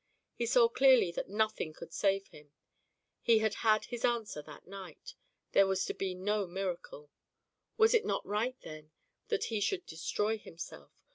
He 0.33 0.47
saw 0.47 0.67
clearly 0.67 1.11
that 1.11 1.29
nothing 1.29 1.73
could 1.73 1.93
save 1.93 2.25
him, 2.29 2.51
he 3.21 3.37
had 3.37 3.53
had 3.61 3.85
his 3.85 4.03
answer 4.03 4.41
that 4.41 4.65
night, 4.65 5.13
there 5.51 5.67
was 5.67 5.85
to 5.85 5.93
be 5.93 6.15
no 6.15 6.47
miracle. 6.47 7.11
Was 7.77 7.93
it 7.93 8.03
not 8.03 8.25
right, 8.25 8.59
then, 8.61 8.89
that 9.27 9.43
he 9.43 9.59
should 9.61 9.85
destroy 9.85 10.39
himself? 10.39 10.91